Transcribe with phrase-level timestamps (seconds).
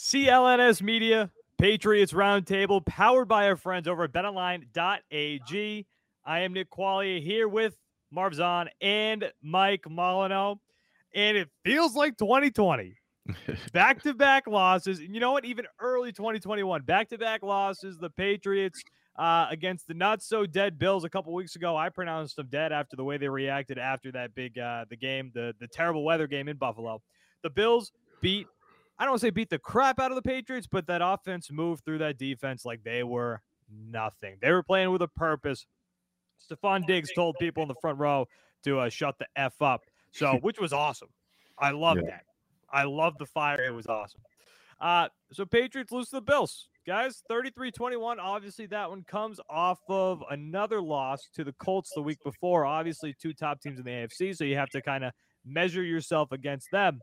[0.00, 5.86] CLNS Media, Patriots Roundtable, powered by our friends over at betonline.ag.
[6.24, 7.76] I am Nick Quaglia here with
[8.10, 10.58] Marv Ezhan and Mike Molyneaux.
[11.14, 12.94] And it feels like 2020.
[13.74, 15.00] Back to back losses.
[15.00, 15.44] And you know what?
[15.44, 17.98] Even early 2021, back to back losses.
[17.98, 18.82] The Patriots
[19.16, 21.76] uh, against the not so dead Bills a couple weeks ago.
[21.76, 25.30] I pronounced them dead after the way they reacted after that big uh, the game,
[25.34, 27.02] the the terrible weather game in Buffalo.
[27.42, 27.92] The Bills
[28.22, 28.46] beat
[29.00, 31.50] I don't want to say beat the crap out of the Patriots, but that offense
[31.50, 33.40] moved through that defense like they were
[33.90, 34.36] nothing.
[34.42, 35.64] They were playing with a purpose.
[36.38, 38.28] Stefon Diggs told people in the front row
[38.64, 39.80] to uh, shut the f up.
[40.12, 41.08] So, which was awesome.
[41.58, 42.10] I love yeah.
[42.10, 42.24] that.
[42.70, 43.62] I love the fire.
[43.64, 44.20] It was awesome.
[44.78, 46.68] Uh, so Patriots lose to the Bills.
[46.86, 48.18] Guys, 33-21.
[48.18, 52.66] Obviously, that one comes off of another loss to the Colts the week before.
[52.66, 55.12] Obviously, two top teams in the AFC, so you have to kind of
[55.46, 57.00] measure yourself against them.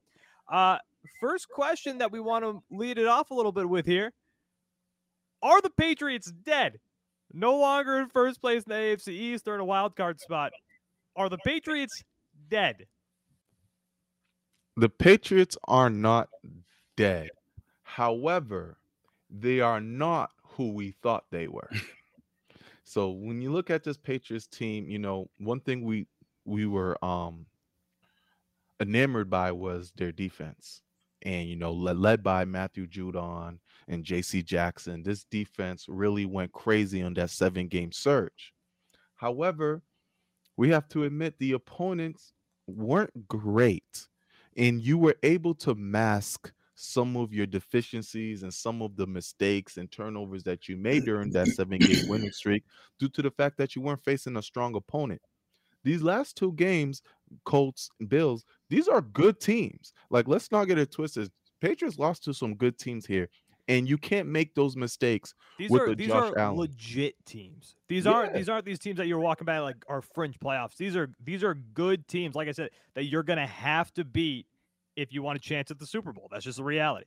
[0.52, 0.77] Uh,
[1.20, 4.13] first question that we want to lead it off a little bit with here
[5.41, 6.79] Are the Patriots dead?
[7.34, 10.51] No longer in first place in the AFC East, they're in a wild card spot.
[11.15, 12.04] Are the Patriots
[12.49, 12.85] dead?
[14.77, 16.29] The Patriots are not
[16.95, 17.29] dead.
[17.84, 18.77] However,
[19.29, 21.70] they are not who we thought they were.
[22.84, 26.07] so when you look at this Patriots team, you know, one thing we
[26.45, 27.45] we were um
[28.79, 30.82] enamored by was their defense
[31.23, 34.43] and you know led, led by Matthew Judon and J.C.
[34.43, 35.04] Jackson.
[35.04, 38.54] This defense really went crazy on that seven game surge.
[39.15, 39.82] However,
[40.55, 42.34] we have to admit the opponents
[42.68, 44.07] weren't great,
[44.55, 49.77] and you were able to mask some of your deficiencies and some of the mistakes
[49.77, 52.63] and turnovers that you made during that seven game winning streak
[52.99, 55.21] due to the fact that you weren't facing a strong opponent.
[55.88, 57.02] These last two games,
[57.46, 59.94] Colts and Bills, these are good teams.
[60.10, 61.32] Like, let's not get it twisted.
[61.62, 63.29] Patriots lost to some good teams here,
[63.70, 65.34] and you can't make those mistakes.
[65.57, 66.57] These are these Josh are Allen.
[66.57, 67.78] legit teams.
[67.88, 68.12] These yeah.
[68.12, 70.75] aren't these aren't these teams that you're walking by like are fringe playoffs.
[70.75, 72.35] These are these are good teams.
[72.35, 74.45] Like I said, that you're gonna have to beat
[74.97, 76.28] if you want a chance at the Super Bowl.
[76.29, 77.06] That's just the reality.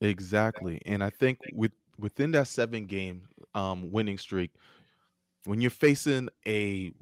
[0.00, 3.22] Exactly, and I think with within that seven game
[3.56, 4.52] um, winning streak,
[5.46, 6.92] when you're facing a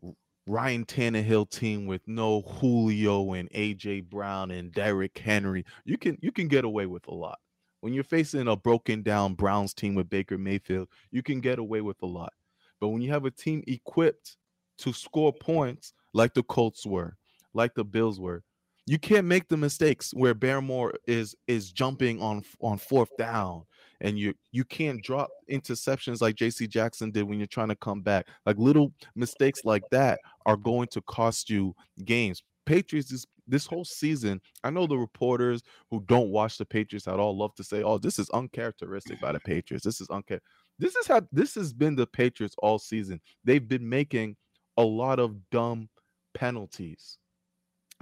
[0.49, 6.33] Ryan Tannehill team with no Julio and AJ Brown and Derrick Henry, you can you
[6.33, 7.39] can get away with a lot.
[7.81, 11.81] When you're facing a broken down Browns team with Baker Mayfield, you can get away
[11.81, 12.33] with a lot.
[12.81, 14.37] But when you have a team equipped
[14.79, 17.17] to score points like the Colts were,
[17.53, 18.43] like the Bills were,
[18.87, 23.65] you can't make the mistakes where Barmore is is jumping on on fourth down
[24.01, 28.03] and you you can't drop interceptions like JC Jackson did when you're trying to come
[28.03, 28.27] back.
[28.47, 32.43] Like little mistakes like that are going to cost you games.
[32.67, 37.19] Patriots this this whole season, I know the reporters who don't watch the Patriots at
[37.19, 39.85] all love to say, "Oh, this is uncharacteristic by the Patriots.
[39.85, 40.41] This is unchar."
[40.79, 43.21] This is how this has been the Patriots all season.
[43.45, 44.37] They've been making
[44.77, 45.89] a lot of dumb
[46.35, 47.19] penalties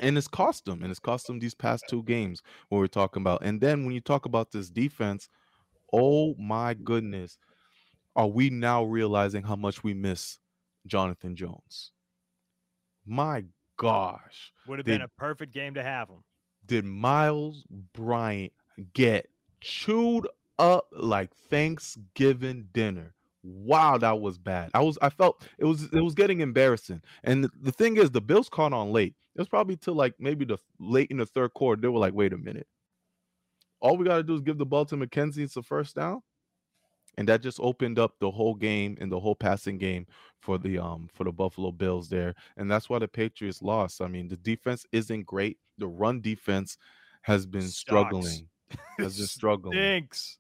[0.01, 3.23] and it's cost them and it's cost them these past two games what we're talking
[3.23, 5.29] about and then when you talk about this defense
[5.93, 7.39] oh my goodness,
[8.15, 10.39] are we now realizing how much we miss
[10.87, 11.93] Jonathan Jones?
[13.05, 13.45] My
[13.77, 14.53] gosh.
[14.67, 16.25] Would have did, been a perfect game to have him.
[16.67, 18.53] Did Miles Bryant
[18.95, 19.29] get
[19.61, 20.27] chewed
[20.59, 23.15] up like Thanksgiving dinner?
[23.43, 24.71] Wow, that was bad.
[24.75, 27.03] I was I felt it was it was getting embarrassing.
[27.23, 29.15] And the, the thing is the Bills caught on late.
[29.37, 31.81] It was probably till like maybe the late in the third quarter.
[31.81, 32.67] They were like, wait a minute
[33.81, 35.39] all we got to do is give the ball to McKenzie.
[35.39, 36.23] It's a first down.
[37.19, 40.07] And that just opened up the whole game and the whole passing game
[40.41, 42.35] for the um for the Buffalo Bills there.
[42.59, 44.03] And that's why the Patriots lost.
[44.03, 45.59] I mean, the defense isn't great.
[45.79, 46.77] The run defense
[47.23, 47.81] has been Stocks.
[47.81, 48.49] struggling.
[48.99, 49.79] has been struggling.
[49.79, 50.39] Thanks.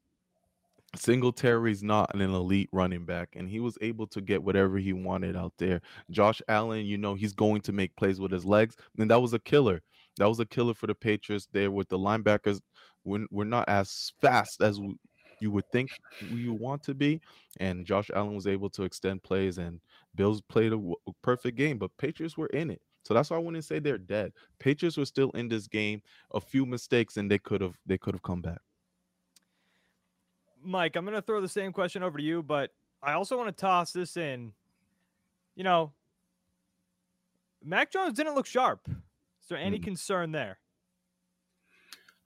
[0.94, 5.36] Singletary's not an elite running back, and he was able to get whatever he wanted
[5.36, 5.80] out there.
[6.10, 9.34] Josh Allen, you know, he's going to make plays with his legs, and that was
[9.34, 9.82] a killer.
[10.18, 12.60] That was a killer for the Patriots there with the linebackers
[13.06, 14.96] we're, we're not as fast as we,
[15.40, 15.90] you would think
[16.32, 17.20] we want to be.
[17.60, 19.80] And Josh Allen was able to extend plays, and
[20.14, 22.80] Bills played a, a perfect game, but Patriots were in it.
[23.04, 24.32] So that's why I wouldn't say they're dead.
[24.58, 26.02] Patriots were still in this game.
[26.34, 28.58] A few mistakes, and they could have they could have come back.
[30.62, 33.56] Mike, I'm going to throw the same question over to you, but I also want
[33.56, 34.52] to toss this in.
[35.54, 35.92] You know,
[37.64, 38.88] Mac Jones didn't look sharp.
[38.88, 39.84] Is there any mm.
[39.84, 40.58] concern there?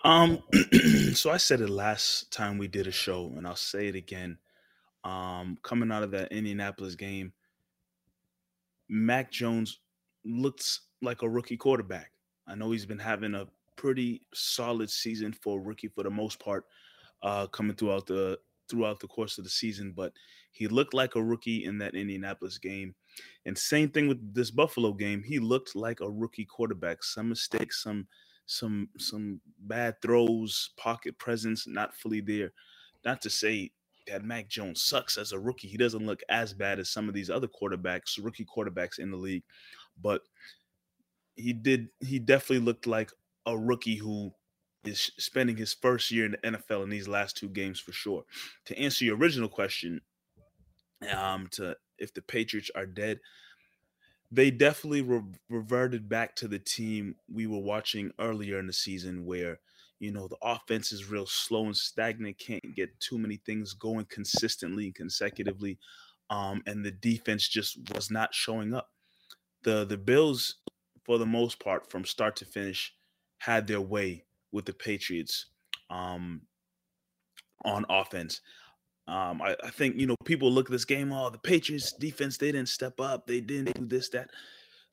[0.04, 0.42] Um,
[1.14, 4.38] so I said it last time we did a show, and I'll say it again.
[5.04, 7.32] Um, coming out of that Indianapolis game,
[8.88, 9.80] Mac Jones
[10.24, 12.12] looks like a rookie quarterback.
[12.46, 16.38] I know he's been having a pretty solid season for a rookie for the most
[16.40, 16.66] part.
[17.22, 18.38] uh, coming throughout the
[18.70, 20.12] throughout the course of the season, but
[20.52, 22.94] he looked like a rookie in that Indianapolis game.
[23.46, 25.22] And same thing with this Buffalo game.
[25.24, 27.02] He looked like a rookie quarterback.
[27.02, 28.06] Some mistakes, some
[28.50, 32.52] some some bad throws, pocket presence not fully there.
[33.04, 33.70] Not to say
[34.08, 35.68] that Mac Jones sucks as a rookie.
[35.68, 39.16] He doesn't look as bad as some of these other quarterbacks, rookie quarterbacks in the
[39.16, 39.44] league,
[40.02, 40.22] but
[41.36, 43.12] he did he definitely looked like
[43.46, 44.32] a rookie who
[44.84, 48.24] is spending his first year in the NFL in these last two games for sure.
[48.64, 50.00] To answer your original question,
[51.16, 53.20] um, to if the Patriots are dead,
[54.30, 59.24] they definitely re- reverted back to the team we were watching earlier in the season,
[59.24, 59.60] where
[59.98, 64.06] you know the offense is real slow and stagnant, can't get too many things going
[64.06, 65.78] consistently and consecutively,
[66.30, 68.90] um, and the defense just was not showing up.
[69.62, 70.56] the The Bills,
[71.04, 72.94] for the most part, from start to finish,
[73.38, 75.46] had their way with the Patriots
[75.90, 76.42] um,
[77.64, 78.40] on offense.
[79.10, 81.12] Um, I, I, think you know people look at this game.
[81.12, 83.26] Oh, the Patriots defense they didn't step up.
[83.26, 84.30] They didn't do this that.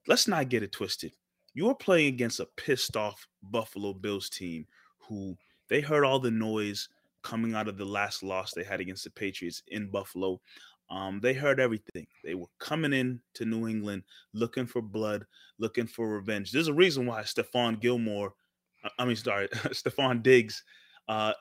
[0.07, 1.13] Let's not get it twisted.
[1.53, 4.65] You're playing against a pissed off Buffalo Bills team
[4.97, 5.37] who
[5.69, 6.89] they heard all the noise
[7.21, 10.41] coming out of the last loss they had against the Patriots in Buffalo.
[10.89, 12.07] Um, they heard everything.
[12.23, 14.03] They were coming in to New England
[14.33, 15.25] looking for blood,
[15.59, 16.51] looking for revenge.
[16.51, 18.33] There's a reason why Stephon Gilmore
[18.97, 20.63] I mean, sorry, Stefon Diggs
[21.07, 21.33] uh,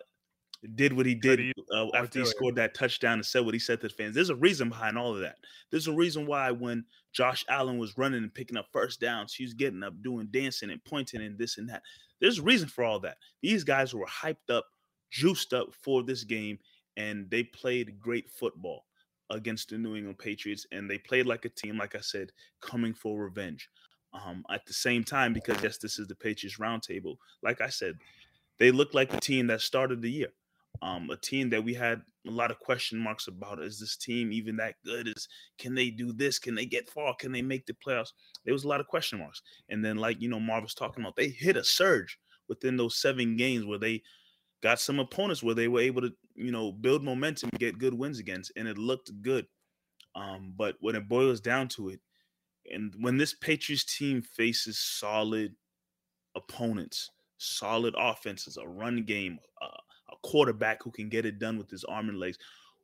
[0.75, 3.81] did what he did uh, after he scored that touchdown and said what he said
[3.81, 4.15] to the fans.
[4.15, 5.37] There's a reason behind all of that.
[5.71, 9.45] There's a reason why when Josh Allen was running and picking up first downs, he
[9.45, 11.83] was getting up, doing dancing and pointing and this and that.
[12.21, 13.19] There's a reason for all that.
[13.43, 14.65] These guys were hyped up,
[15.11, 16.59] juiced up for this game,
[16.97, 18.87] and they played great football
[19.31, 22.95] against the New England Patriots, and they played like a team, like I said, coming
[22.95, 23.69] for revenge.
[24.13, 27.17] Um, at the same time, because yes, this is the Patriots roundtable.
[27.43, 27.99] Like I said,
[28.59, 30.29] they look like the team that started the year.
[30.83, 33.63] Um, a team that we had a lot of question marks about.
[33.63, 35.09] Is this team even that good?
[35.09, 35.29] Is
[35.59, 36.39] can they do this?
[36.39, 37.15] Can they get far?
[37.15, 38.13] Can they make the playoffs?
[38.45, 39.43] There was a lot of question marks.
[39.69, 42.19] And then, like you know, Marv was talking about, they hit a surge
[42.49, 44.03] within those seven games where they
[44.63, 48.19] got some opponents where they were able to, you know, build momentum, get good wins
[48.19, 49.47] against, and it looked good.
[50.15, 52.01] Um, but when it boils down to it,
[52.73, 55.55] and when this Patriots team faces solid
[56.35, 59.69] opponents, solid offenses, a run game, uh,
[60.27, 62.39] quarterback who can get it done with his arm and legs,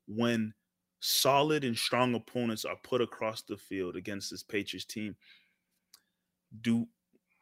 [0.07, 0.55] when
[1.01, 5.17] solid and strong opponents are put across the field against this Patriots team,
[6.61, 6.87] do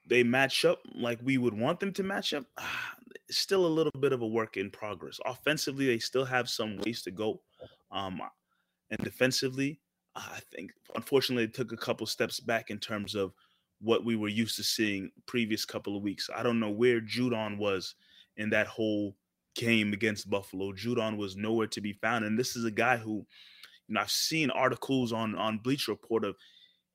[0.08, 2.44] they match up like we would want them to match up?
[2.58, 2.94] Ah,
[3.30, 5.20] still a little bit of a work in progress.
[5.26, 7.42] Offensively, they still have some ways to go.
[7.92, 8.20] Um,
[8.90, 9.78] and defensively,
[10.16, 13.32] I think unfortunately it took a couple steps back in terms of
[13.80, 16.30] what we were used to seeing previous couple of weeks.
[16.34, 17.94] I don't know where Judon was
[18.36, 19.14] in that whole
[19.60, 20.72] game against Buffalo.
[20.72, 23.26] Judon was nowhere to be found, and this is a guy who,
[23.88, 26.36] you know, I've seen articles on on Bleacher Report of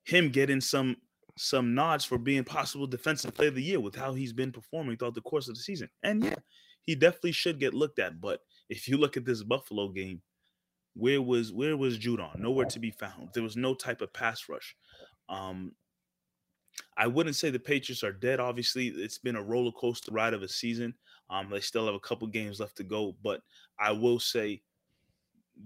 [0.04, 0.98] him getting some
[1.38, 4.98] some nods for being possible defensive player of the year with how he's been performing
[4.98, 5.90] throughout the course of the season.
[6.02, 6.36] And yeah,
[6.84, 8.20] he definitely should get looked at.
[8.20, 8.40] But
[8.70, 10.22] if you look at this Buffalo game,
[10.96, 12.40] where was where was Judon?
[12.40, 13.30] Nowhere to be found.
[13.34, 14.76] There was no type of pass rush.
[15.30, 15.74] Um,
[16.98, 18.40] I wouldn't say the Patriots are dead.
[18.40, 20.94] Obviously, it's been a roller coaster ride of a season.
[21.30, 23.42] Um, they still have a couple games left to go, but
[23.80, 24.62] I will say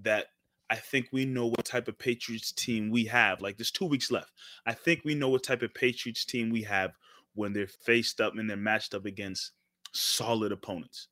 [0.01, 0.27] that
[0.69, 3.41] I think we know what type of Patriots team we have.
[3.41, 4.31] Like there's two weeks left.
[4.65, 6.91] I think we know what type of Patriots team we have
[7.35, 9.51] when they're faced up and they're matched up against
[9.93, 11.07] solid opponents.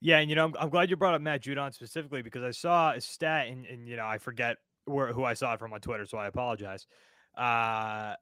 [0.00, 2.52] Yeah, and you know, I'm, I'm glad you brought up Matt Judon specifically because I
[2.52, 5.74] saw a stat, and, and you know, I forget where who I saw it from
[5.74, 6.86] on Twitter, so I apologize.
[7.36, 8.14] Uh,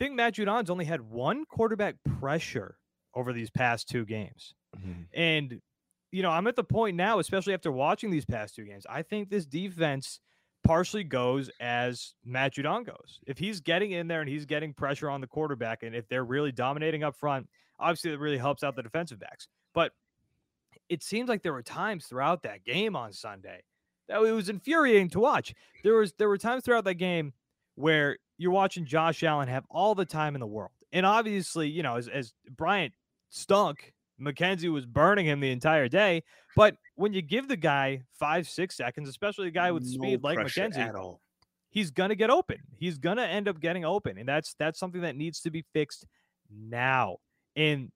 [0.00, 2.78] I think Matt Judon's only had one quarterback pressure
[3.14, 5.02] over these past two games, mm-hmm.
[5.12, 5.60] and
[6.10, 8.86] you know, I'm at the point now, especially after watching these past two games.
[8.88, 10.20] I think this defense
[10.64, 13.20] partially goes as Matt Judon goes.
[13.26, 16.24] If he's getting in there and he's getting pressure on the quarterback, and if they're
[16.24, 19.48] really dominating up front, obviously that really helps out the defensive backs.
[19.74, 19.92] But
[20.88, 23.62] it seems like there were times throughout that game on Sunday
[24.08, 25.54] that it was infuriating to watch.
[25.84, 27.32] There was there were times throughout that game
[27.76, 30.70] where you're watching Josh Allen have all the time in the world.
[30.92, 32.94] And obviously, you know, as, as Bryant
[33.28, 36.22] stunk, McKenzie was burning him the entire day.
[36.56, 40.22] But when you give the guy five, six seconds, especially a guy with no speed
[40.22, 41.16] like McKenzie,
[41.68, 42.56] he's gonna get open.
[42.78, 44.16] He's gonna end up getting open.
[44.16, 46.06] And that's that's something that needs to be fixed
[46.50, 47.18] now.
[47.54, 47.92] In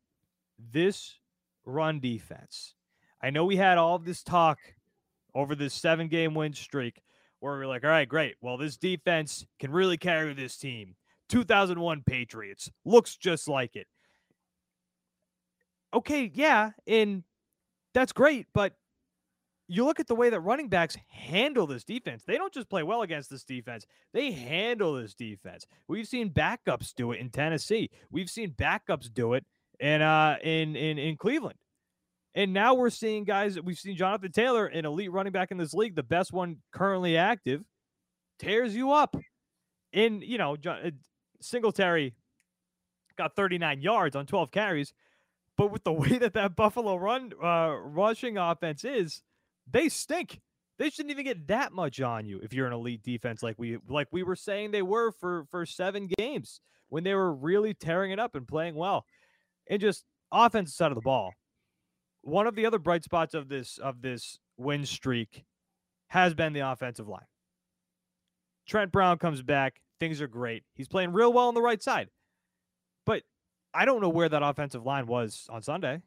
[0.58, 1.18] this
[1.64, 2.74] run defense.
[3.22, 4.58] I know we had all this talk
[5.34, 7.00] over this seven game win streak
[7.44, 8.36] where we're like, all right, great.
[8.40, 10.96] Well, this defense can really carry this team.
[11.28, 13.86] 2001 Patriots looks just like it.
[15.92, 17.22] Okay, yeah, and
[17.92, 18.72] that's great, but
[19.68, 22.24] you look at the way that running backs handle this defense.
[22.26, 25.66] They don't just play well against this defense, they handle this defense.
[25.86, 27.90] We've seen backups do it in Tennessee.
[28.10, 29.44] We've seen backups do it
[29.80, 31.58] in uh in in in Cleveland.
[32.34, 35.72] And now we're seeing guys we've seen Jonathan Taylor, an elite running back in this
[35.72, 37.62] league, the best one currently active,
[38.38, 39.16] tears you up.
[39.92, 40.90] In, you know, uh,
[41.40, 42.14] Singletary
[43.16, 44.92] got 39 yards on 12 carries,
[45.56, 49.22] but with the way that that Buffalo run uh, rushing offense is,
[49.70, 50.40] they stink.
[50.76, 53.78] They shouldn't even get that much on you if you're an elite defense like we
[53.88, 58.10] like we were saying they were for for 7 games when they were really tearing
[58.10, 59.04] it up and playing well.
[59.70, 61.32] And just offensive side of the ball.
[62.24, 65.44] One of the other bright spots of this of this win streak
[66.08, 67.26] has been the offensive line.
[68.66, 70.64] Trent Brown comes back, things are great.
[70.74, 72.08] He's playing real well on the right side.
[73.04, 73.24] But
[73.74, 76.00] I don't know where that offensive line was on Sunday.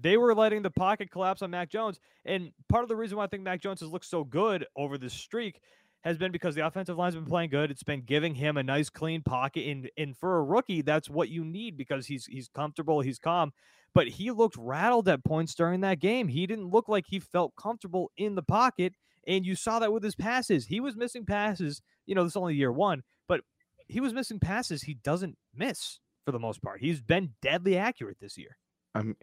[0.00, 1.98] They were letting the pocket collapse on Mac Jones.
[2.24, 4.98] And part of the reason why I think Mac Jones has looked so good over
[4.98, 5.60] this streak
[6.04, 7.70] has been because the offensive line's been playing good.
[7.70, 9.66] It's been giving him a nice clean pocket.
[9.66, 13.52] And and for a rookie, that's what you need because he's he's comfortable, he's calm.
[13.94, 16.28] But he looked rattled at points during that game.
[16.28, 18.94] He didn't look like he felt comfortable in the pocket.
[19.26, 20.66] And you saw that with his passes.
[20.66, 21.82] He was missing passes.
[22.06, 23.40] You know, this is only year one, but
[23.88, 26.80] he was missing passes he doesn't miss for the most part.
[26.80, 28.56] He's been deadly accurate this year.
[28.94, 29.16] I'm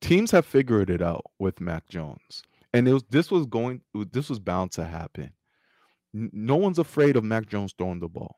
[0.00, 3.80] teams have figured it out with Mac Jones, and it was this was going
[4.12, 5.32] this was bound to happen.
[6.32, 8.36] No one's afraid of Mac Jones throwing the ball.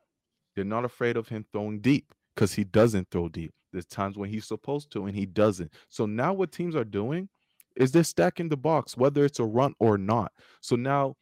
[0.55, 3.53] They're not afraid of him throwing deep because he doesn't throw deep.
[3.71, 5.71] There's times when he's supposed to and he doesn't.
[5.89, 7.29] So now what teams are doing
[7.75, 10.31] is they're stacking the box, whether it's a run or not.
[10.61, 11.15] So now,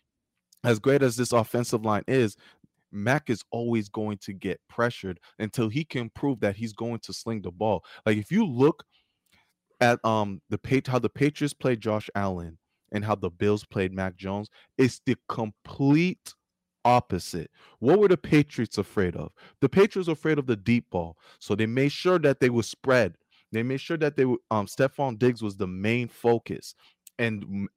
[0.64, 2.36] as great as this offensive line is,
[2.92, 7.14] Mac is always going to get pressured until he can prove that he's going to
[7.14, 7.84] sling the ball.
[8.06, 8.84] Like if you look
[9.80, 12.58] at um the how the Patriots played Josh Allen
[12.92, 16.34] and how the Bills played Mac Jones, it's the complete
[16.88, 17.51] opposite.
[17.79, 19.32] What were the Patriots afraid of?
[19.60, 21.17] The Patriots were afraid of the deep ball.
[21.39, 23.17] So they made sure that they would spread.
[23.51, 26.75] They made sure that they would um Stefon Diggs was the main focus.
[27.20, 27.67] And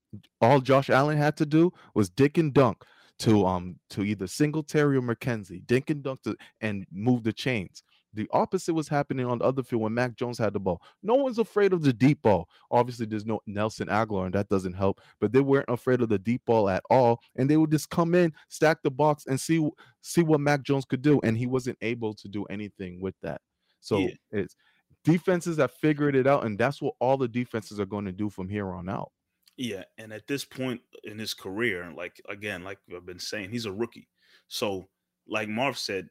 [0.40, 2.84] all Josh Allen had to do was dick and dunk
[3.20, 7.82] to um to either Singletary or McKenzie, dink and dunk to, and move the chains.
[8.12, 10.82] The opposite was happening on the other field when Mac Jones had the ball.
[11.02, 12.48] No one's afraid of the deep ball.
[12.70, 15.00] Obviously, there's no Nelson Agholor, and that doesn't help.
[15.20, 18.14] But they weren't afraid of the deep ball at all, and they would just come
[18.14, 19.66] in, stack the box, and see
[20.02, 21.20] see what Mac Jones could do.
[21.22, 23.40] And he wasn't able to do anything with that.
[23.80, 24.14] So yeah.
[24.32, 24.56] it's
[25.04, 28.28] defenses have figured it out, and that's what all the defenses are going to do
[28.30, 29.10] from here on out.
[29.56, 33.66] Yeah, and at this point in his career, like again, like I've been saying, he's
[33.66, 34.08] a rookie.
[34.48, 34.88] So,
[35.28, 36.08] like Marv said,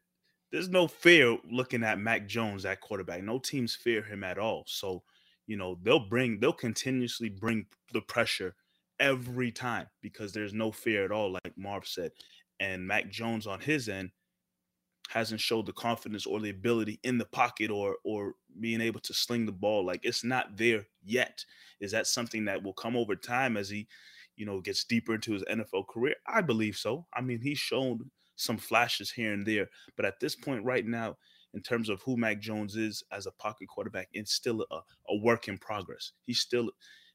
[0.52, 3.24] there's no fear looking at Mac Jones at quarterback.
[3.24, 4.64] No teams fear him at all.
[4.68, 5.04] So,
[5.48, 8.56] you know, they'll bring, they'll continuously bring the pressure
[9.00, 12.12] every time because there's no fear at all, like Marv said.
[12.60, 14.12] And Mac Jones on his end
[15.10, 19.14] hasn't showed the confidence or the ability in the pocket or or being able to
[19.14, 19.86] sling the ball.
[19.86, 21.44] Like it's not there yet.
[21.80, 23.88] Is that something that will come over time as he,
[24.36, 26.16] you know, gets deeper into his NFL career?
[26.28, 27.08] I believe so.
[27.14, 29.68] I mean, he's shown some flashes here and there.
[29.96, 31.18] But at this point, right now,
[31.54, 34.80] in terms of who Mac Jones is as a pocket quarterback, it's still a,
[35.10, 36.14] a work in progress.
[36.26, 36.70] He still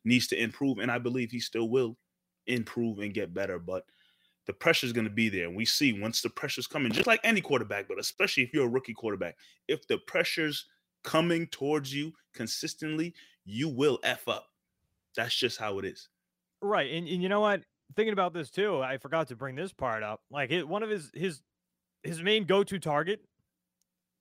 [0.04, 1.96] needs to improve, and I believe he still will
[2.46, 3.58] improve and get better.
[3.58, 3.84] But
[4.46, 5.46] the pressure is going to be there.
[5.46, 8.66] And we see once the pressure's coming, just like any quarterback, but especially if you're
[8.66, 9.36] a rookie quarterback,
[9.68, 10.66] if the pressure's
[11.02, 13.14] coming towards you consistently,
[13.44, 14.46] you will F up.
[15.16, 16.08] That's just how it is.
[16.60, 16.90] Right.
[16.90, 17.62] And, and you know what?
[17.96, 18.82] Thinking about this too.
[18.82, 20.20] I forgot to bring this part up.
[20.30, 21.40] Like it, one of his his
[22.02, 23.20] his main go-to target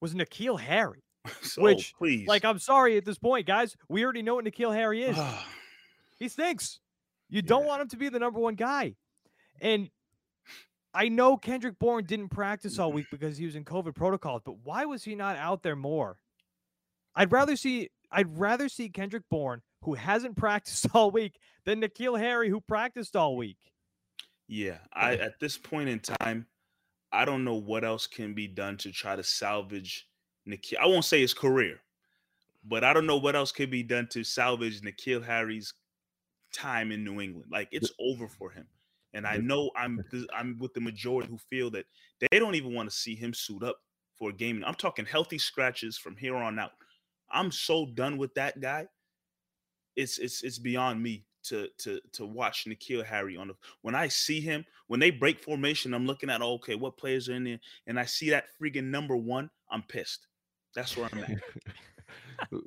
[0.02, 1.00] was N'Keal Harry.
[1.42, 3.78] So, which please, like, I'm sorry at this point, guys.
[3.88, 5.18] We already know what N'Keal Harry is.
[6.20, 6.82] he stinks.
[7.30, 7.48] You yeah.
[7.48, 8.96] don't want him to be the number one guy.
[9.62, 9.90] And
[10.94, 13.16] I know Kendrick Bourne didn't practice all week mm-hmm.
[13.16, 16.18] because he was in COVID protocols, but why was he not out there more?
[17.16, 22.20] I'd rather see I'd rather see Kendrick Bourne who hasn't practiced all week than N'Keal
[22.20, 23.58] Harry, who practiced all week.
[24.48, 26.46] Yeah, I at this point in time,
[27.12, 30.08] I don't know what else can be done to try to salvage
[30.48, 30.80] N'Keal.
[30.82, 31.80] I won't say his career,
[32.64, 35.74] but I don't know what else could be done to salvage N'Keal Harry's
[36.54, 37.52] time in New England.
[37.52, 38.68] Like it's over for him.
[39.16, 40.04] And I know I'm
[40.36, 41.86] I'm with the majority who feel that
[42.20, 43.78] they don't even want to see him suit up
[44.16, 44.64] for a game.
[44.66, 46.72] I'm talking healthy scratches from here on out.
[47.32, 48.88] I'm so done with that guy
[49.96, 54.08] it's it's it's beyond me to to to watch N'Keal Harry on the when I
[54.08, 57.60] see him when they break formation, I'm looking at okay, what players are in there,
[57.88, 60.28] and I see that freaking number one, I'm pissed.
[60.76, 62.52] That's where I'm at.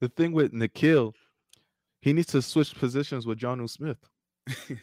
[0.00, 1.12] the thing with N'Keal,
[2.00, 3.98] he needs to switch positions with Jonnu Smith.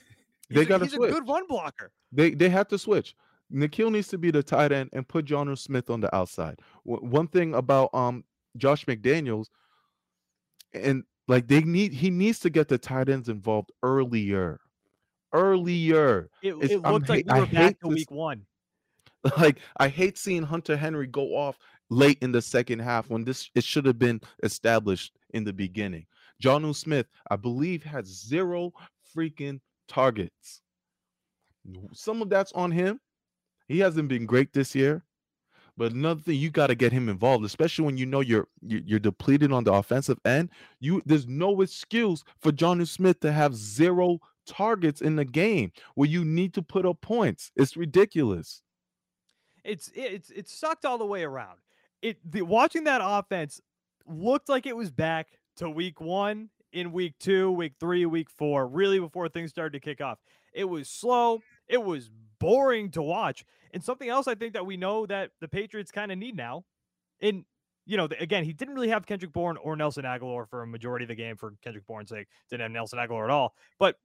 [0.50, 1.10] They got to he's switch.
[1.10, 1.92] a good run blocker.
[2.12, 3.16] They they have to switch.
[3.52, 6.60] N'Keal needs to be the tight end and put Jonnu Smith on the outside.
[6.86, 8.24] W- one thing about um
[8.58, 9.48] Josh McDaniels,
[10.74, 14.60] and like they need he needs to get the tight ends involved earlier,
[15.32, 16.30] earlier.
[16.42, 18.46] It, it I'm like we I were back to this- week one.
[19.38, 21.58] Like I hate seeing Hunter Henry go off
[21.90, 26.06] late in the second half when this it should have been established in the beginning.
[26.44, 28.74] Jonnu Smith, I believe, had zero
[29.16, 30.62] freaking targets.
[31.94, 33.00] Some of that's on him.
[33.70, 35.06] He hasn't been great this year.
[35.76, 39.00] But another thing, you got to get him involved, especially when you know you're you're
[39.00, 40.50] depleted on the offensive end.
[40.80, 46.10] You there's no excuse for Jonnu Smith to have zero targets in the game where
[46.10, 47.52] you need to put up points.
[47.56, 48.62] It's ridiculous.
[49.64, 51.60] It's it's it sucked all the way around.
[52.02, 53.60] It the watching that offense
[54.06, 58.68] looked like it was back to week one, in week two, week three, week four,
[58.68, 60.20] really before things started to kick off.
[60.52, 63.46] It was slow, it was boring to watch.
[63.74, 66.64] And something else I think that we know that the Patriots kind of need now.
[67.22, 67.44] And
[67.86, 71.04] you know, again, he didn't really have Kendrick Bourne or Nelson Agholor for a majority
[71.04, 72.28] of the game for Kendrick Bourne's sake.
[72.50, 73.56] Didn't have Nelson Agholor at all.
[73.78, 73.98] But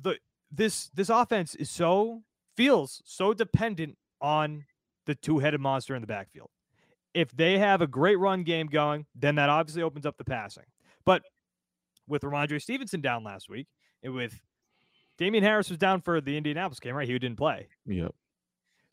[0.00, 0.18] the
[0.50, 2.22] this this offense is so
[2.56, 4.64] feels so dependent on
[5.06, 6.50] the two-headed monster in the backfield.
[7.14, 10.64] If they have a great run game going, then that obviously opens up the passing.
[11.04, 11.22] But
[12.06, 13.68] with Rhamondre Stevenson down last week,
[14.02, 14.38] and with
[15.16, 17.08] Damien Harris was down for the Indianapolis game, right?
[17.08, 17.68] He didn't play.
[17.86, 18.14] Yep.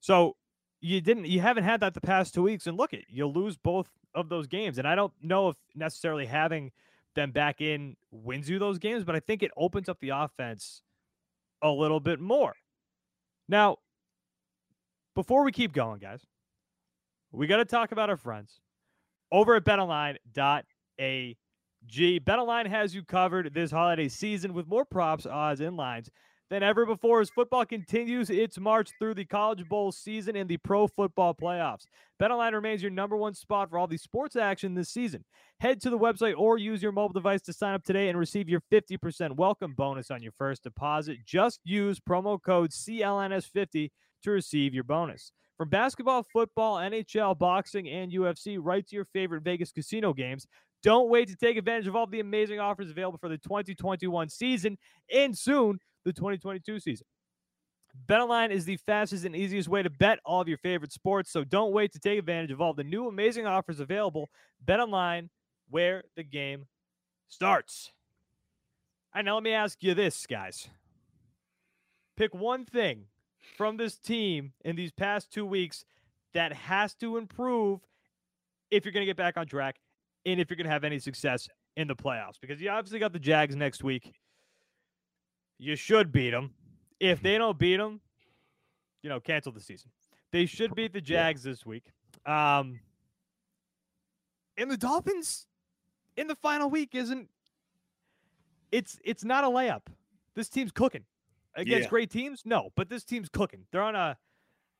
[0.03, 0.35] So
[0.81, 2.67] you didn't you haven't had that the past two weeks.
[2.67, 4.77] And look it, you'll lose both of those games.
[4.77, 6.73] And I don't know if necessarily having
[7.15, 10.81] them back in wins you those games, but I think it opens up the offense
[11.61, 12.53] a little bit more.
[13.47, 13.77] Now,
[15.15, 16.25] before we keep going, guys,
[17.31, 18.59] we got to talk about our friends
[19.31, 21.37] over at betonline.ag.
[22.19, 26.09] Betonline has you covered this holiday season with more props, odds, and lines
[26.53, 30.57] than ever before as football continues its march through the College Bowl season and the
[30.57, 31.87] pro football playoffs.
[32.21, 35.25] BetOnline remains your number one spot for all the sports action this season.
[35.59, 38.47] Head to the website or use your mobile device to sign up today and receive
[38.49, 41.17] your 50% welcome bonus on your first deposit.
[41.25, 43.89] Just use promo code CLNS50
[44.21, 45.31] to receive your bonus.
[45.57, 50.45] From basketball, football, NHL, boxing, and UFC, right to your favorite Vegas casino games.
[50.83, 54.77] Don't wait to take advantage of all the amazing offers available for the 2021 season
[55.11, 57.05] and soon the 2022 season.
[58.07, 61.43] BetOnline is the fastest and easiest way to bet all of your favorite sports, so
[61.43, 64.29] don't wait to take advantage of all the new amazing offers available.
[64.65, 65.29] BetOnline,
[65.69, 66.65] where the game
[67.29, 67.91] starts.
[69.13, 70.69] Right, now let me ask you this, guys.
[72.17, 73.05] Pick one thing
[73.57, 75.85] from this team in these past two weeks
[76.33, 77.81] that has to improve
[78.71, 79.75] if you're going to get back on track
[80.25, 82.39] and if you're going to have any success in the playoffs.
[82.41, 84.13] Because you obviously got the Jags next week.
[85.63, 86.53] You should beat them.
[86.99, 88.01] If they don't beat them,
[89.01, 89.91] you know, cancel the season.
[90.31, 91.83] They should beat the Jags this week.
[92.25, 92.79] Um,
[94.57, 95.47] and the Dolphins
[96.17, 97.29] in the final week isn't.
[98.71, 99.81] It's it's not a layup.
[100.35, 101.05] This team's cooking
[101.55, 101.89] against Yeah.
[101.89, 102.41] great teams.
[102.45, 103.65] No, but this team's cooking.
[103.71, 104.17] They're on a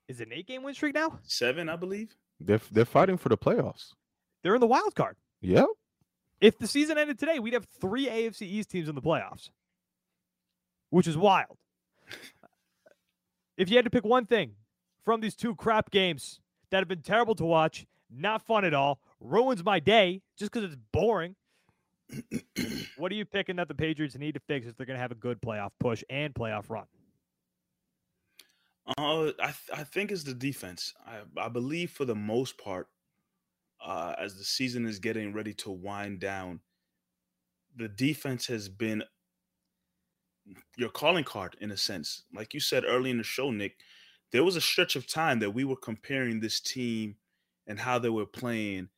[0.07, 1.19] is it an eight game win streak now?
[1.23, 2.15] Seven, I believe.
[2.39, 3.93] They're they're fighting for the playoffs.
[4.41, 5.15] They're in the wild card.
[5.41, 5.67] Yep.
[6.41, 9.49] If the season ended today, we'd have three AFC East teams in the playoffs,
[10.93, 11.57] which is wild.
[13.57, 14.51] If you had to pick one thing
[15.03, 18.99] from these two crap games that have been terrible to watch, not fun at all,
[19.19, 21.35] ruins my day just because it's boring,
[22.97, 25.11] what are you picking that the Patriots need to fix if they're going to have
[25.11, 26.85] a good playoff push and playoff run?
[28.85, 30.93] Uh, I th- I think it's the defense.
[31.07, 32.87] I I believe for the most part,
[33.83, 36.59] uh, as the season is getting ready to wind down,
[37.75, 39.03] the defense has been
[40.77, 42.23] your calling card in a sense.
[42.33, 43.77] Like you said early in the show, Nick,
[44.31, 47.15] there was a stretch of time that we were comparing this team
[47.67, 48.89] and how they were playing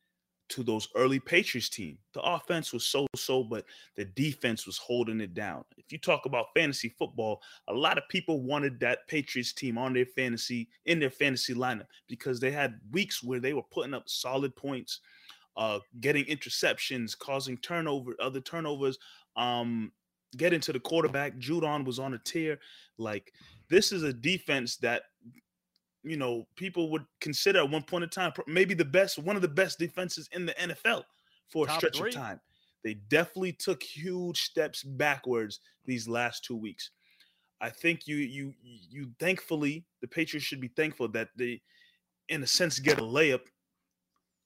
[0.48, 1.98] to those early Patriots team.
[2.14, 3.64] The offense was so so, but
[3.96, 5.64] the defense was holding it down.
[5.76, 9.92] If you talk about fantasy football, a lot of people wanted that Patriots team on
[9.92, 14.08] their fantasy in their fantasy lineup because they had weeks where they were putting up
[14.08, 15.00] solid points,
[15.56, 18.98] uh, getting interceptions, causing turnover, other turnovers,
[19.36, 19.90] um,
[20.36, 21.36] getting to the quarterback.
[21.38, 22.58] Judon was on a tear.
[22.98, 23.32] Like
[23.68, 25.02] this is a defense that
[26.02, 29.42] you know people would consider at one point in time maybe the best, one of
[29.42, 31.04] the best defenses in the NFL
[31.48, 32.10] for a stretch three.
[32.10, 32.40] of time.
[32.84, 36.90] They definitely took huge steps backwards these last two weeks.
[37.60, 41.62] I think you you you thankfully the Patriots should be thankful that they,
[42.28, 43.40] in a sense, get a layup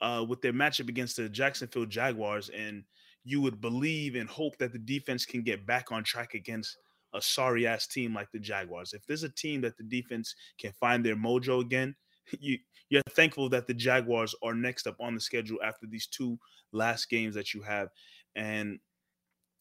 [0.01, 2.85] uh, with their matchup against the Jacksonville Jaguars, and
[3.25, 6.77] you would believe and hope that the defense can get back on track against
[7.15, 8.93] a sorry ass team like the Jaguars.
[8.93, 11.95] If there's a team that the defense can find their mojo again,
[12.41, 16.39] you you're thankful that the Jaguars are next up on the schedule after these two
[16.73, 17.89] last games that you have.
[18.35, 18.81] And,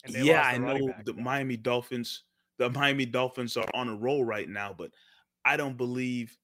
[0.04, 2.24] and yeah, I know back, the Miami Dolphins,
[2.58, 4.90] the Miami Dolphins are on a roll right now, but
[5.46, 6.36] I don't believe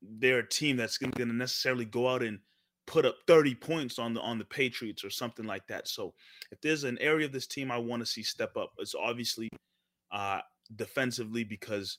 [0.00, 2.38] they're a team that's going to necessarily go out and
[2.86, 5.88] put up 30 points on the on the Patriots or something like that.
[5.88, 6.14] So
[6.50, 9.48] if there's an area of this team I want to see step up, it's obviously
[10.12, 10.40] uh
[10.76, 11.98] defensively because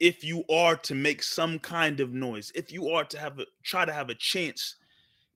[0.00, 3.46] if you are to make some kind of noise, if you are to have a
[3.64, 4.76] try to have a chance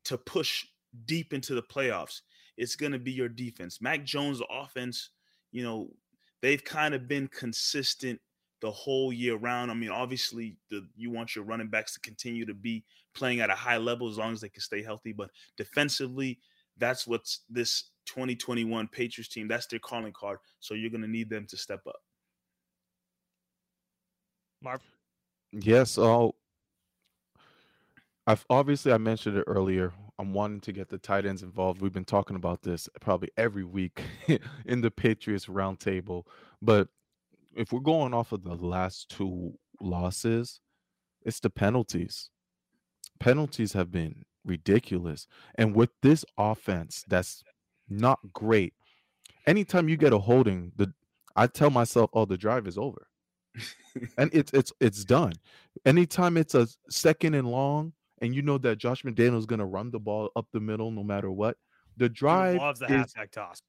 [0.04, 0.64] to push
[1.06, 2.20] deep into the playoffs,
[2.56, 3.80] it's going to be your defense.
[3.80, 5.10] Mac Jones offense,
[5.50, 5.88] you know,
[6.42, 8.20] they've kind of been consistent
[8.62, 9.70] the whole year round.
[9.70, 13.50] I mean, obviously, the you want your running backs to continue to be playing at
[13.50, 15.12] a high level as long as they can stay healthy.
[15.12, 16.38] But defensively,
[16.78, 19.48] that's what's this 2021 Patriots team.
[19.48, 20.38] That's their calling card.
[20.60, 22.00] So you're going to need them to step up.
[24.62, 24.80] Marv.
[25.50, 25.90] Yes.
[25.90, 26.36] So
[28.28, 29.92] I've obviously I mentioned it earlier.
[30.20, 31.82] I'm wanting to get the tight ends involved.
[31.82, 34.02] We've been talking about this probably every week
[34.66, 36.26] in the Patriots roundtable.
[36.60, 36.86] But
[37.56, 40.60] if we're going off of the last two losses,
[41.24, 42.30] it's the penalties.
[43.20, 45.26] Penalties have been ridiculous.
[45.56, 47.42] And with this offense that's
[47.88, 48.74] not great,
[49.46, 50.92] anytime you get a holding, the
[51.34, 53.06] I tell myself, oh, the drive is over.
[54.18, 55.32] and it's it's it's done.
[55.84, 59.90] Anytime it's a second and long, and you know that Josh McDaniel is gonna run
[59.90, 61.56] the ball up the middle no matter what,
[61.96, 63.60] the drive he loves the is, halfback toss.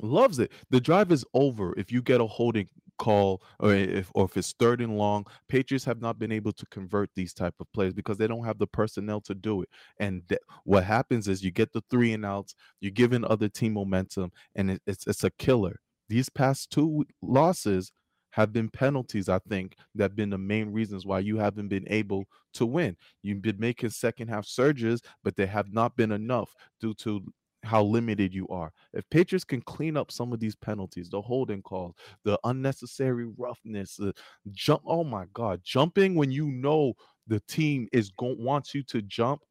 [0.00, 0.52] Loves it.
[0.70, 4.52] The drive is over if you get a holding call or if or if it's
[4.58, 5.26] third and long.
[5.48, 8.58] Patriots have not been able to convert these type of plays because they don't have
[8.58, 9.68] the personnel to do it.
[9.98, 13.74] And th- what happens is you get the three and outs, you're giving other team
[13.74, 15.80] momentum, and it, it's it's a killer.
[16.08, 17.92] These past two losses
[18.32, 21.86] have been penalties, I think, that have been the main reasons why you haven't been
[21.88, 22.24] able
[22.54, 22.96] to win.
[23.22, 27.22] You've been making second half surges, but they have not been enough due to
[27.62, 28.72] how limited you are.
[28.92, 31.94] If pitchers can clean up some of these penalties, the holding calls,
[32.24, 34.14] the unnecessary roughness, the
[34.52, 34.82] jump.
[34.86, 36.94] Oh my God, jumping when you know
[37.26, 39.42] the team is going wants you to jump.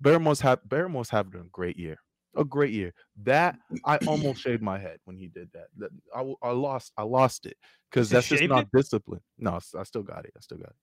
[0.00, 1.98] Barmore's have Barmore's having a great year,
[2.36, 2.94] a great year.
[3.22, 5.66] That I almost shaved my head when he did that.
[5.78, 7.56] that I, I lost, I lost it
[7.90, 8.68] because that's just not it?
[8.72, 9.20] discipline.
[9.38, 10.32] No, I still got it.
[10.36, 10.76] I still got it.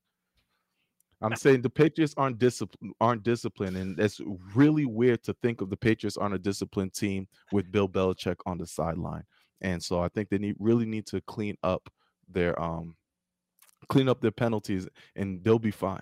[1.26, 4.22] I'm saying the Patriots aren't disciplined, aren't disciplined, and it's
[4.54, 8.58] really weird to think of the Patriots on a disciplined team with Bill Belichick on
[8.58, 9.24] the sideline.
[9.62, 11.90] And so I think they need really need to clean up
[12.30, 12.96] their um
[13.90, 16.02] clean up their penalties, and they'll be fine.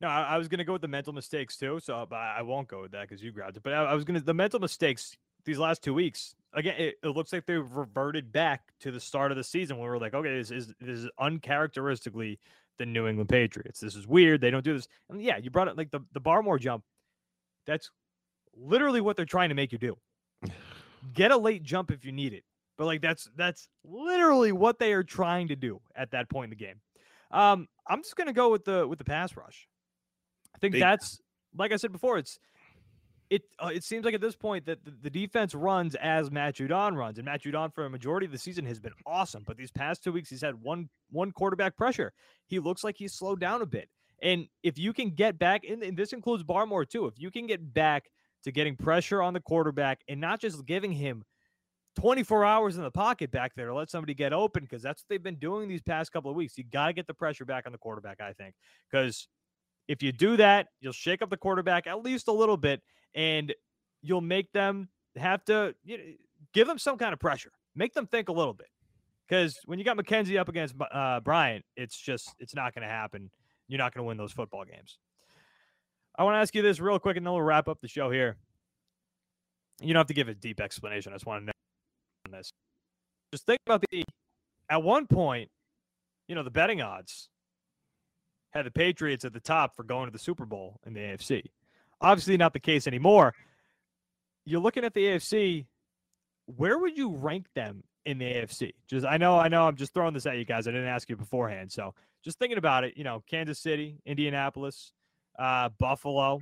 [0.00, 2.68] No, I, I was gonna go with the mental mistakes too, so but I won't
[2.68, 3.62] go with that because you grabbed it.
[3.62, 7.08] But I, I was gonna the mental mistakes these last two weeks again, it, it,
[7.08, 10.36] looks like they've reverted back to the start of the season where we're like, okay,
[10.36, 12.38] this is this is uncharacteristically
[12.78, 13.80] the New England Patriots.
[13.80, 14.40] This is weird.
[14.40, 14.88] They don't do this.
[15.08, 16.84] And yeah, you brought it like the, the Barmore jump.
[17.66, 17.90] That's
[18.56, 19.96] literally what they're trying to make you do.
[21.14, 22.44] Get a late jump if you need it.
[22.78, 26.58] But like that's that's literally what they are trying to do at that point in
[26.58, 26.80] the game.
[27.30, 29.68] Um, I'm just gonna go with the with the pass rush.
[30.54, 31.20] I think that's
[31.56, 32.38] like I said before, it's
[33.32, 36.56] it uh, it seems like at this point that the, the, defense runs as Matt
[36.56, 39.42] Judon runs, and Matt Judon for a majority of the season has been awesome.
[39.46, 42.12] But these past two weeks, he's had one one quarterback pressure.
[42.46, 43.88] He looks like he's slowed down a bit.
[44.20, 47.46] And if you can get back, and, and this includes Barmore too, if you can
[47.46, 48.10] get back
[48.44, 51.24] to getting pressure on the quarterback and not just giving him
[51.96, 55.08] 24 hours in the pocket back there to let somebody get open, because that's what
[55.08, 56.58] they've been doing these past couple of weeks.
[56.58, 58.54] You got to get the pressure back on the quarterback, I think,
[58.90, 59.26] because
[59.88, 62.82] if you do that, you'll shake up the quarterback at least a little bit
[63.14, 63.54] and
[64.02, 66.04] you'll make them have to you know,
[66.52, 68.68] give them some kind of pressure, make them think a little bit.
[69.28, 72.92] Because when you got McKenzie up against uh, Bryant, it's just it's not going to
[72.92, 73.30] happen.
[73.68, 74.98] You're not going to win those football games.
[76.18, 78.10] I want to ask you this real quick, and then we'll wrap up the show
[78.10, 78.36] here.
[79.80, 81.12] You don't have to give a deep explanation.
[81.12, 81.52] I just want to know
[82.26, 82.52] on this.
[83.32, 84.04] Just think about the
[84.68, 85.50] at one point,
[86.28, 87.28] you know, the betting odds
[88.50, 91.44] had the Patriots at the top for going to the Super Bowl in the AFC.
[92.02, 93.34] Obviously, not the case anymore.
[94.44, 95.66] You're looking at the AFC.
[96.46, 98.72] Where would you rank them in the AFC?
[98.88, 100.66] Just I know, I know, I'm just throwing this at you guys.
[100.66, 102.96] I didn't ask you beforehand, so just thinking about it.
[102.96, 104.92] You know, Kansas City, Indianapolis,
[105.38, 106.40] uh, Buffalo,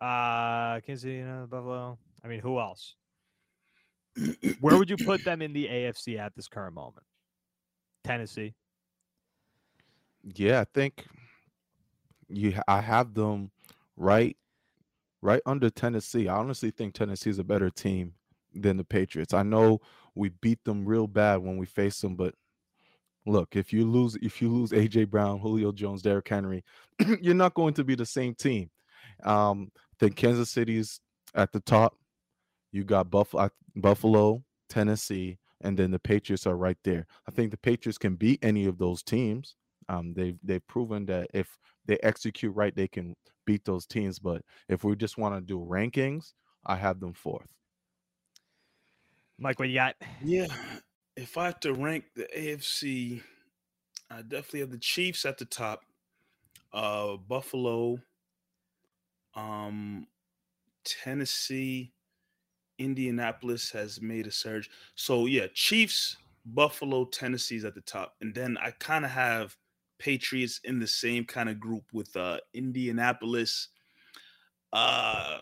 [0.00, 1.98] uh, Kansas City, you know, Buffalo.
[2.24, 2.94] I mean, who else?
[4.60, 7.06] Where would you put them in the AFC at this current moment?
[8.04, 8.54] Tennessee.
[10.34, 11.04] Yeah, I think
[12.28, 12.54] you.
[12.66, 13.50] I have them
[13.96, 14.36] right
[15.22, 16.28] right under Tennessee.
[16.28, 18.14] I honestly think Tennessee is a better team
[18.54, 19.34] than the Patriots.
[19.34, 19.80] I know
[20.14, 22.34] we beat them real bad when we faced them, but
[23.26, 26.64] look, if you lose if you lose AJ Brown, Julio Jones, Derrick Henry,
[27.20, 28.70] you're not going to be the same team.
[29.24, 31.00] Um, I think Kansas City's
[31.34, 31.94] at the top.
[32.72, 37.06] You got Buffalo, Buffalo, Tennessee, and then the Patriots are right there.
[37.26, 39.56] I think the Patriots can beat any of those teams.
[39.88, 43.14] Um, they've they've proven that if they execute right, they can
[43.46, 44.18] beat those teams.
[44.18, 46.32] But if we just want to do rankings,
[46.66, 47.54] I have them fourth.
[49.38, 49.94] Mike, what you got?
[50.22, 50.46] Yeah,
[51.16, 53.22] if I have to rank the AFC,
[54.10, 55.82] I definitely have the Chiefs at the top.
[56.72, 57.98] Uh, Buffalo,
[59.34, 60.06] um,
[60.84, 61.92] Tennessee,
[62.78, 64.68] Indianapolis has made a surge.
[64.94, 69.56] So yeah, Chiefs, Buffalo, Tennessee's at the top, and then I kind of have
[69.98, 73.68] Patriots in the same kind of group with uh Indianapolis.
[74.72, 75.38] Uh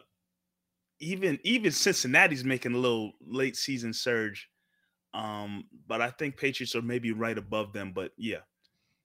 [1.01, 4.49] even even Cincinnati's making a little late season surge.
[5.15, 7.93] Um, but I think Patriots are maybe right above them.
[7.93, 8.41] But yeah,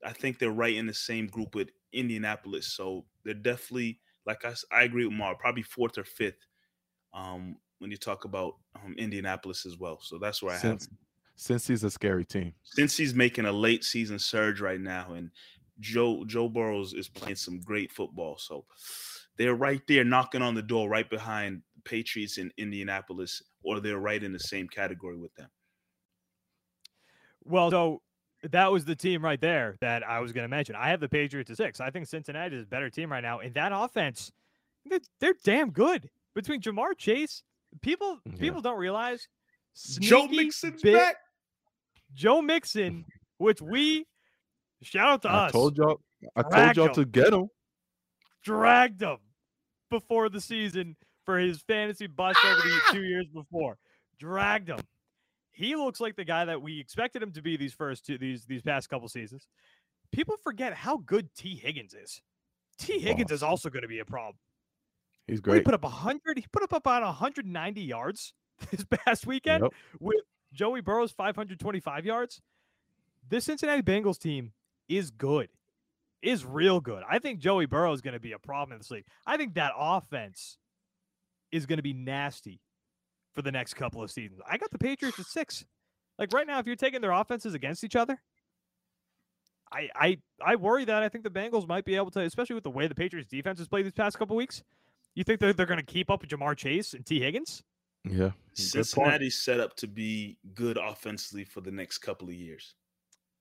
[0.05, 2.67] I think they're right in the same group with Indianapolis.
[2.73, 6.47] So they're definitely like I, I agree with Mark, probably fourth or fifth.
[7.13, 9.99] Um, when you talk about um, Indianapolis as well.
[10.01, 10.79] So that's where I have.
[11.35, 12.53] Cincy's a scary team.
[12.63, 15.31] Cincy's making a late season surge right now, and
[15.79, 18.65] Joe Joe Burrows is playing some great football, so
[19.37, 24.23] they're right there knocking on the door, right behind Patriots in Indianapolis, or they're right
[24.23, 25.49] in the same category with them.
[27.43, 28.01] Well, so
[28.43, 30.75] that was the team right there that I was going to mention.
[30.75, 31.79] I have the Patriots at six.
[31.79, 34.31] I think Cincinnati is a better team right now, and that offense,
[34.85, 36.09] they're, they're damn good.
[36.35, 37.43] Between Ja'Marr Chase,
[37.81, 38.33] people Yeah.
[38.39, 39.27] people don't realize
[39.99, 41.15] Joe sneaky Mixon's bit- back.
[42.13, 43.05] Joe Mixon,
[43.37, 44.05] which we
[44.83, 46.01] shout out to I us, told y'all.
[46.35, 46.93] I told y'all him.
[46.95, 47.47] to get him.
[48.43, 49.17] dragged him
[49.89, 53.77] before the season for his fantasy bust over the two years before.
[54.19, 54.79] Dragged him.
[55.51, 58.45] He looks like the guy that we expected him to be these first two these
[58.45, 59.47] these past couple seasons.
[60.11, 62.21] People forget how good Tee Higgins is.
[62.77, 64.35] Tee Higgins is also going to be a problem.
[65.27, 65.57] He's great.
[65.59, 66.37] He put up 100.
[66.39, 68.33] He put up about 190 yards
[68.71, 69.73] this past weekend Yep.
[69.99, 70.21] with
[70.53, 72.41] Joey Burrow's 525 yards.
[73.29, 74.51] This Cincinnati Bengals team
[74.89, 75.49] is good,
[76.21, 77.03] is real good.
[77.09, 79.05] I think Joey Burrow is going to be a problem in this league.
[79.25, 80.57] I think that offense
[81.51, 82.59] is going to be nasty
[83.33, 84.41] for the next couple of seasons.
[84.49, 85.63] I got the Patriots at six.
[86.19, 88.19] Like right now, if you're taking their offenses against each other,
[89.71, 92.63] I I I worry that I think the Bengals might be able to, especially with
[92.65, 94.63] the way the Patriots defense has played these past couple weeks.
[95.15, 97.63] You think they're, they're going to keep up with Ja'Marr Chase and Tee Higgins?
[98.03, 98.13] Yeah.
[98.13, 98.33] good.
[98.53, 102.75] Cincinnati's set up to be good offensively for the next couple of years.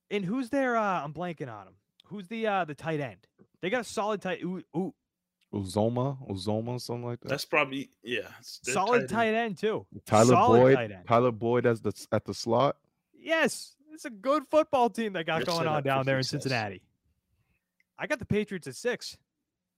[0.09, 0.75] And who's their?
[0.75, 1.73] Uh, I'm blanking on him.
[2.05, 3.27] Who's the uh, the tight end?
[3.61, 4.43] They got a solid tight.
[4.43, 4.93] Ooh, ooh,
[5.53, 7.29] Uzomah, Uzomah, something like that.
[7.29, 8.19] That's probably yeah.
[8.19, 9.09] it's- their solid end.
[9.09, 9.85] tight end too.
[10.05, 10.97] Tyler solid Boyd.
[11.07, 12.77] Tyler Boyd as the at the slot.
[13.13, 16.23] Yes, it's a good football team that got They're going on down there in.
[16.23, 16.81] Cincinnati.
[17.97, 19.17] I got the Patriots at six.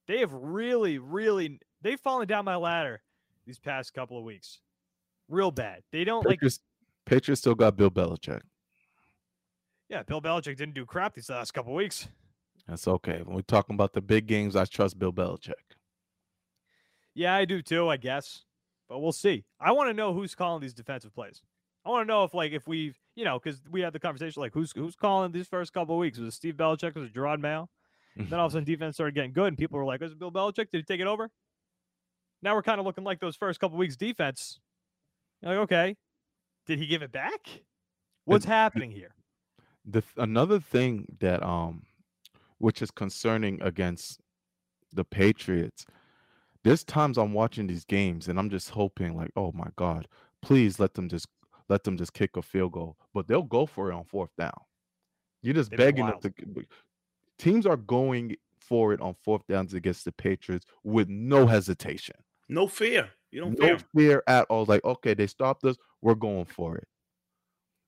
[0.07, 3.01] They have really, really they've fallen down my ladder
[3.45, 4.59] these past couple of weeks.
[5.33, 5.81] Real bad.
[5.91, 6.59] They don't like Patriots,
[7.05, 8.41] Patriots still got Bill Belichick.
[9.89, 12.07] yeah, Bill Belichick didn't do crap these last couple weeks.
[12.67, 13.21] That's okay.
[13.23, 15.53] When we're talking about the big games, I trust Bill Belichick.
[17.15, 18.43] Yeah, I do too, I guess.
[18.87, 19.43] But we'll see.
[19.59, 21.41] I want to know who's calling these defensive plays.
[21.85, 24.41] I want to know if like if we've you know because we had the conversation
[24.41, 27.13] like who's who's calling these first couple of weeks was it Steve Belichick was it
[27.13, 27.69] Jerod Mayo
[28.15, 30.19] then all of a sudden defense started getting good and people were like is it
[30.19, 31.29] Bill Belichick did he take it over
[32.41, 34.59] now we're kind of looking like those first couple weeks defense
[35.43, 35.95] You're like okay.
[36.65, 37.47] Did he give it back?
[38.25, 39.13] What's happening here?
[39.85, 41.83] the another thing that um
[42.57, 44.21] which is concerning against
[44.93, 45.85] the Patriots
[46.63, 50.07] there's times I'm watching these games and I'm just hoping like oh my god
[50.41, 51.27] please let them just
[51.67, 54.57] let them just kick a field goal but they'll go for it on fourth down.
[55.41, 56.31] You're just They've begging them to
[57.37, 62.15] teams are going for it on fourth downs against the Patriots with no hesitation.
[62.47, 63.09] No fear.
[63.33, 63.79] You don't no fear.
[63.95, 64.65] fear at all.
[64.65, 65.75] Like, okay, they stopped us.
[66.01, 66.87] We're going for it.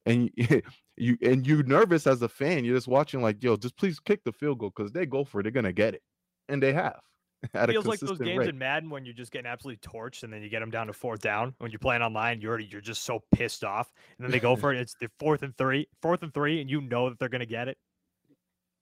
[0.07, 0.31] And
[0.97, 2.65] you, and you nervous as a fan.
[2.65, 5.39] You're just watching, like, yo, just please kick the field goal because they go for
[5.39, 5.43] it.
[5.43, 6.01] They're gonna get it,
[6.49, 6.99] and they have.
[7.53, 8.49] At feels like those games rate.
[8.49, 10.93] in Madden when you're just getting absolutely torched and then you get them down to
[10.93, 14.31] fourth down when you're playing online you're already you're just so pissed off and then
[14.31, 17.07] they go for it it's the fourth and three fourth and three and you know
[17.09, 17.77] that they're going to get it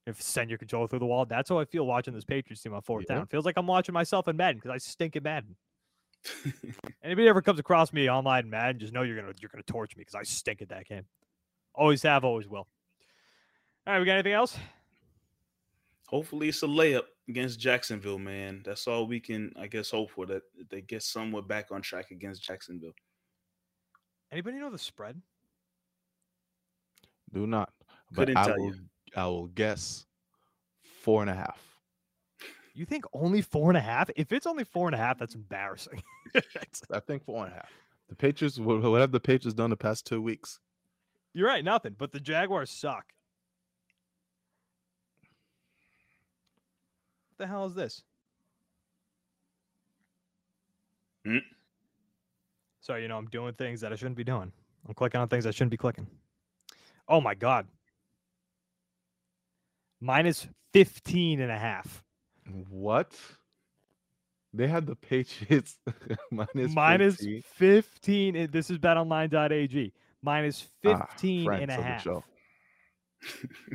[0.08, 2.74] if send your controller through the wall that's how I feel watching this Patriots team
[2.74, 3.16] on fourth Yeah.
[3.16, 5.58] down feels like I'm watching myself in Madden because I stink at Madden
[7.04, 9.96] anybody ever comes across me online in Madden just know you're gonna you're gonna torch
[9.96, 11.06] me because I stink at that game
[11.76, 12.68] always have always will
[13.86, 14.58] all right we got anything else
[16.14, 18.62] Hopefully it's a layup against Jacksonville, man.
[18.64, 22.12] That's all we can, I guess, hope for that they get somewhat back on track
[22.12, 22.94] against Jacksonville.
[24.32, 25.20] Anybody know the spread?
[27.34, 27.74] Do not.
[28.12, 28.82] But Couldn't I tell will you.
[29.16, 30.06] I will guess
[31.02, 31.73] four and a half.
[32.74, 34.10] You think only four and a half?
[34.16, 36.02] If it's only four and a half, that's embarrassing.
[36.92, 37.70] I think four and a half.
[38.10, 40.60] The Patriots, wha- what have the Patriots done the past two weeks?
[41.34, 41.96] You're right, nothing.
[41.98, 43.06] But the Jaguars suck.
[47.30, 48.04] What the hell is this?
[51.26, 51.38] Hmm?
[52.82, 54.52] So you know I'm doing things that I shouldn't be doing.
[54.88, 56.08] I'm clicking on things I shouldn't be clicking.
[57.08, 57.68] Oh my god.
[60.02, 62.03] Minus 15 and a half.
[62.70, 63.14] What?
[64.54, 65.78] They had the Patriots
[66.32, 67.42] minus Minus 15.
[68.36, 68.50] 15.
[68.52, 69.94] This is betonline.ag.
[70.82, 72.08] 15 ah, and a half.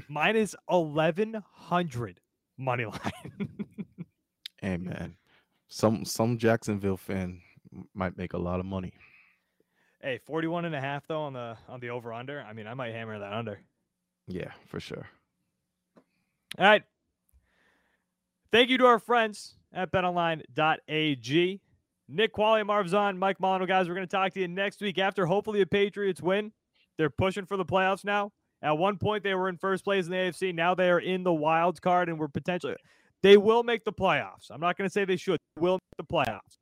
[0.09, 2.21] Minus 1100
[2.57, 3.49] money line.
[4.61, 5.15] Hey man,
[5.69, 7.41] some some Jacksonville fan
[7.95, 8.93] might make a lot of money.
[10.03, 12.43] hey, 41 and a half though on the on the over under.
[12.43, 13.61] I mean, I might hammer that under.
[14.27, 15.07] Yeah, for sure.
[16.59, 16.83] All right.
[18.51, 21.61] Thank you to our friends at betonline.ag.
[22.11, 23.89] Nick Quaglia, Marv Mike Molyneaux, guys.
[23.89, 26.53] We're going to talk to you next week after hopefully the Patriots win.
[26.97, 28.33] They're pushing for the playoffs now.
[28.63, 30.55] At one point, they were in first place in the AFC.
[30.55, 32.75] Now they are in the wild card and we're potentially,
[33.23, 34.51] they will make the playoffs.
[34.51, 36.57] I'm not going to say they should, they will make the playoffs.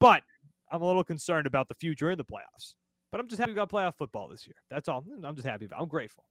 [0.00, 0.22] But
[0.72, 2.74] I'm a little concerned about the future in the playoffs.
[3.12, 4.56] But I'm just happy we got playoff football this year.
[4.70, 5.04] That's all.
[5.22, 5.66] I'm just happy.
[5.66, 6.24] About, I'm grateful.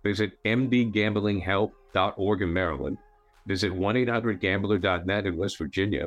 [0.05, 2.99] Visit mdgamblinghelp.org in Maryland.
[3.47, 6.07] Visit 1 800 gambler.net in West Virginia,